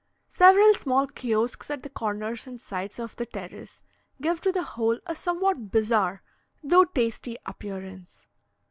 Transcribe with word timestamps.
Several 0.29 0.73
small 0.73 1.05
kiosks 1.05 1.69
at 1.69 1.83
the 1.83 1.89
corners 1.91 2.47
and 2.47 2.59
sides 2.59 2.97
of 2.97 3.15
the 3.17 3.25
terrace 3.27 3.83
give 4.19 4.41
to 4.41 4.51
the 4.51 4.63
whole 4.63 4.97
a 5.05 5.15
somewhat 5.15 5.69
bizarre 5.69 6.23
though 6.63 6.85
tasty 6.85 7.37
appearance. 7.45 8.25